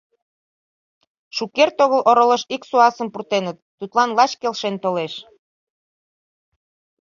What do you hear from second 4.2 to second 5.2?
келшен толеш.